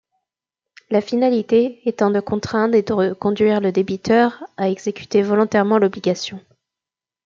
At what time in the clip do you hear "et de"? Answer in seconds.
2.73-3.13